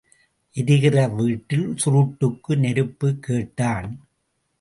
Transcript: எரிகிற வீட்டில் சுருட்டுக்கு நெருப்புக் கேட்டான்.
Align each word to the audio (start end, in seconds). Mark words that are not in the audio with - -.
எரிகிற 0.55 1.07
வீட்டில் 1.07 1.75
சுருட்டுக்கு 1.85 2.57
நெருப்புக் 2.57 3.21
கேட்டான். 3.21 4.07